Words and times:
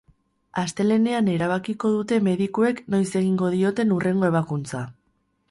Astelehenean 0.61 1.29
erabakiko 1.33 1.91
dute 1.97 2.17
medikuek 2.29 2.81
noiz 2.95 3.05
egingo 3.21 3.53
dioten 3.59 3.95
hurrengo 3.99 4.29
ebakuntza. 4.33 4.85